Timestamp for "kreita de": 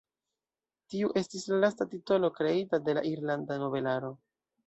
2.39-2.97